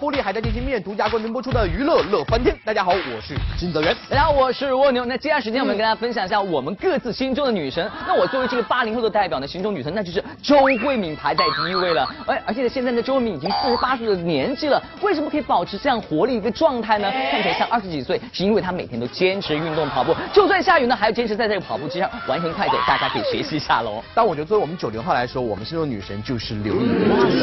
[0.00, 2.56] 玻璃海苔点心面独家冠名播出的娱乐乐翻天。
[2.64, 3.94] 大家好，我是金泽源。
[4.08, 5.04] 大家好，我是蜗牛。
[5.04, 7.86] 那接下来时间，我们跟大家分享一下我们各自心中的女神。
[8.06, 12.08] 那我作为这个八零后的代表呢，心中女神那就是周慧敏排在第一位了。
[12.26, 17.10] 哎而且呢，现在呢，周慧敏已经四十八岁的年纪了，为什么可以保持这样活力一个状态呢？
[17.30, 22.72] 看起来像二十几岁，是因为她每天都坚持运动跑步，就算下雨呢，还要坚持在这个跑步机上完成快走。
[22.88, 24.02] 大家可以学习一下喽。
[24.14, 26.88] 但我觉得作为我们九零后来说，我们心中的女神就是刘亦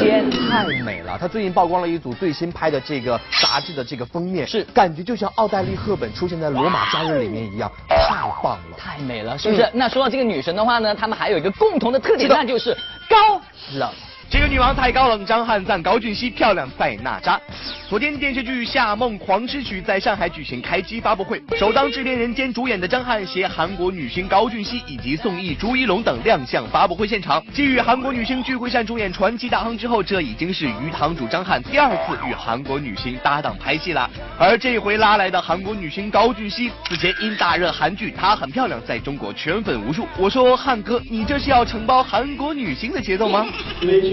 [0.00, 1.16] 天太美了。
[1.16, 7.96] 她最近曝光了一组最新拍的这个杂志的这个封面，是感觉就像奥黛丽赫本出现在《罗马假日》里面一样，太
[8.42, 9.68] 棒了，太美了，是不是？
[9.74, 12.76] 那说到这个女神的话呢，她们还有一个共同的特点，那就是
[13.08, 13.40] 高
[13.74, 13.90] 冷。
[14.30, 17.40] 这个女王太高冷，张翰赞高俊熙漂亮赛娜扎。
[17.88, 27.42] 昨天电视剧《夏梦狂诗曲》在上海举行开机发布会，首当制片人兼主演的张翰携韩国女星高俊熙以及宋轶、朱一龙等亮相发布会现场。
[27.54, 34.10] 继与韩国女星具惠善主演《传奇大亨》之后，这已经是鱼塘主张翰第二次与韩国女星搭档拍戏了。
[34.38, 40.06] 而这回拉来的韩国女星高俊熙，此前因大热韩剧《她很漂亮》在中国圈粉无数。
[40.18, 43.46] 我说汉哥，你这是要承包韩国女星的节奏吗？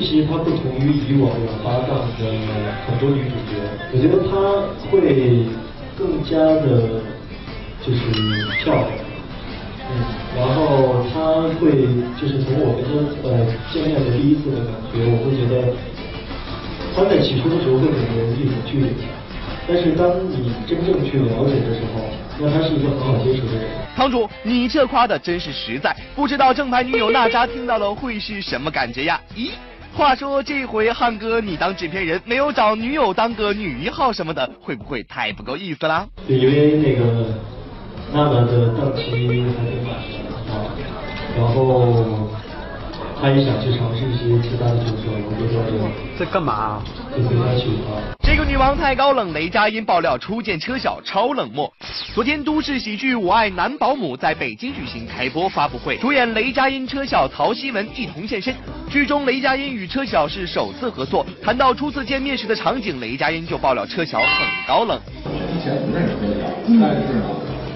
[0.00, 2.24] 其实她不同于以往的搭档的
[2.86, 3.60] 很多女主角。
[3.92, 4.32] 我觉得她
[4.90, 5.44] 会
[5.96, 7.02] 更加的，
[7.84, 8.00] 就是
[8.64, 8.88] 漂亮，
[9.92, 10.00] 嗯，
[10.36, 11.84] 然后她会
[12.18, 15.74] 就是从我跟她呃见面的第一次的感觉，我会觉得
[16.96, 18.90] 她在起初的时候会给人一种距离，
[19.68, 22.00] 但是当你真正去了解的时候，
[22.38, 23.64] 那她是一个很好接触的人。
[23.94, 29.20] 堂主，你这夸的真是实在，不知道正牌女友娜扎听到了会是什么感觉呀？
[29.36, 29.50] 咦？
[29.96, 36.06] 话说这回汉哥你当制片人，没有找女友当个女一号什么的，会不会太不够意思啦？
[36.26, 37.26] 对，因为那个
[38.12, 39.94] 娜娜的档期还没满
[40.48, 40.72] 啊，
[41.36, 42.30] 然后
[43.20, 45.60] 她也想去尝试一些其他的角色，我就说
[46.20, 46.82] 在干嘛？
[48.22, 51.72] 这个女王太高冷，雷佳音爆料初见车晓超冷漠。
[52.14, 58.54] 昨天都市喜剧《我爱男保姆》在北京举行开播发布会，主演雷佳音、车晓、曹曦文一同现身。
[58.90, 64.26] 剧中雷佳音与车晓是首次合作，谈到初次见面时的场景，雷佳音就爆料车晓很
[64.68, 65.00] 高冷。
[65.24, 67.24] 之前不认识车晓，但是呢，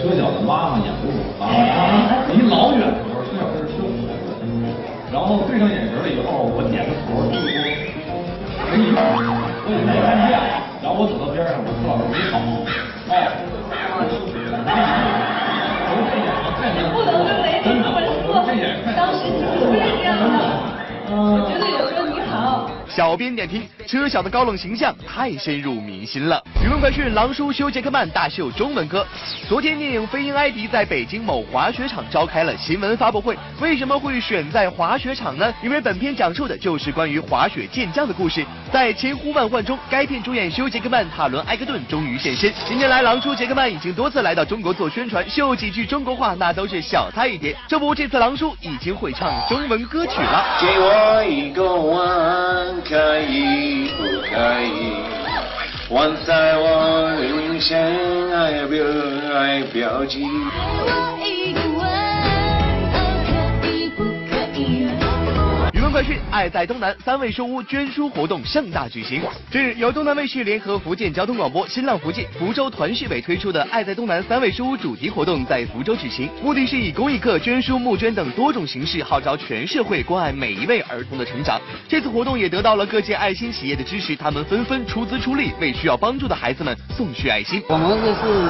[0.00, 3.84] 车晓的妈妈演过我啊，离老远的时候，车晓是凶，
[5.12, 7.28] 然后对上眼神了以后，我点个头，
[8.70, 10.38] 可以，我也没看见，
[10.80, 12.38] 然后我走到边上，我说老师你好，
[13.10, 13.14] 哎。
[16.92, 18.46] 不能跟雷霆这么说，
[18.96, 20.22] 当时你是这样的，
[21.10, 22.70] 我觉得有说你好。
[22.88, 26.42] 小编点评：车晓的高冷形象太深入民心了。
[26.64, 29.06] 舆论快讯：狼叔休杰克曼大秀中文歌。
[29.48, 33.36] 昨天电影《飞鹰艾迪》在北京某滑雪场召开了新闻发布会。
[33.60, 35.52] 为什么会选在滑雪场呢？
[35.62, 38.44] 因为本片讲述的就是关于滑雪健将的故事。
[38.72, 42.52] 在千呼万唤中，该片主演休杰克曼、塔伦埃克顿终于现身。
[42.68, 47.56] 近年来，狼叔杰克曼已经多次来到中国做宣传，秀几句中国话那都是小菜一碟。
[47.66, 50.44] 这不，这次狼叔已经会唱中文歌曲了。
[50.60, 54.94] 给我一个吻，可以不可以？
[55.90, 57.76] 吻在我脸上，
[58.32, 58.74] 爱不
[59.34, 60.20] 爱标记？
[60.20, 61.52] 娱
[65.92, 69.20] 快讯：爱在东南三味书屋捐书活动盛大举行。
[69.50, 81.60] 近日，由东南卫视联合福建交通广播、新浪福建、福州团市委推出的“爱在东南三味书屋”主题活动在福州举行，目的是以公益课、捐书、募捐等多种形式，号召全社会关爱每一位儿童的成长。
[81.88, 87.60] 这次活动也得到了各界爱心企业的支持，他们纷纷出资出力，为需要帮助的孩子们送去爱心。
[87.68, 88.46] 我们这是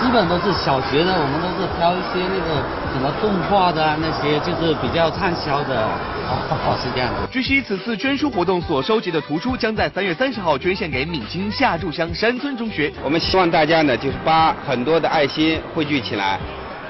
[0.00, 2.62] 基本都是小学的，我们都是挑一些那个
[2.92, 5.88] 什么动画的啊，那些就是比较畅销的，
[6.26, 7.26] 哦，是这样的。
[7.30, 12.92] 据悉，此次捐书活动所收集的图书将在三月三十号捐献给闽清下柱乡山村中学。
[13.02, 16.38] 我们希望大家呢，就是把很多的爱心汇聚起来。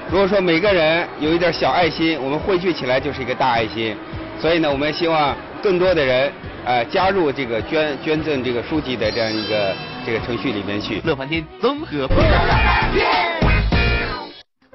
[0.09, 3.95] 如果说每个人有一点小爱心，我们汇聚起来就是一个大爱心。
[4.39, 6.31] 所以呢，我们希望更多的人
[6.63, 9.73] 呃加入这个捐捐赠这个书籍的这样一个
[10.05, 11.01] 这个程序里面去。
[11.03, 13.34] 乐翻天综合报道。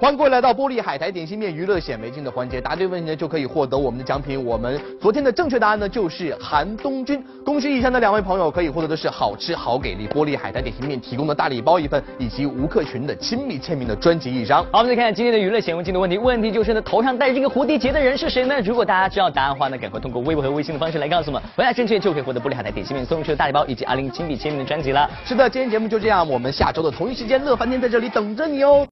[0.01, 4.43] 欢迎各位来到玻璃海苔点心面娱乐显微镜的环节，答对问题呢就可以获得我们的奖品。
[4.43, 7.23] 我们昨天的正确答案呢就是韩东君。
[7.45, 14.65] 恭喜以上的两位朋友可以获得的是好吃好给力玻璃海苔点心面提供的大礼包一份，以及吴克群的亲笔签名的专辑一张。
[14.73, 18.59] 好，我们再看看今天的娱乐显微镜的问题，问题就是呢头上戴着这个蝴蝶结的人是谁呢？
[18.63, 25.11] 如果大家知道答案的话呢，赶快通过微博和微信的方式来告诉我们，回答正确就可以获得玻璃海苔点心面送出的大礼包以及阿玲亲笔签名的专辑了。
[25.27, 28.89] 是的，今天节目就这样，我们下周的同一时间乐翻天在这里等着你哦。